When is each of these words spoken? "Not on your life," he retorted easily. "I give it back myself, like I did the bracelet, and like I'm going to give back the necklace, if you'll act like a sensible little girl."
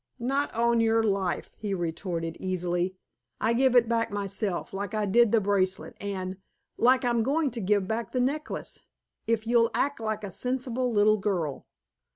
"Not 0.17 0.51
on 0.55 0.81
your 0.81 1.03
life," 1.03 1.51
he 1.59 1.75
retorted 1.75 2.35
easily. 2.39 2.95
"I 3.39 3.53
give 3.53 3.75
it 3.75 3.87
back 3.87 4.09
myself, 4.09 4.73
like 4.73 4.95
I 4.95 5.05
did 5.05 5.31
the 5.31 5.39
bracelet, 5.39 5.95
and 6.01 6.37
like 6.75 7.05
I'm 7.05 7.21
going 7.21 7.51
to 7.51 7.61
give 7.61 7.87
back 7.87 8.11
the 8.11 8.19
necklace, 8.19 8.81
if 9.27 9.45
you'll 9.45 9.69
act 9.75 9.99
like 9.99 10.23
a 10.23 10.31
sensible 10.31 10.91
little 10.91 11.17
girl." 11.17 11.67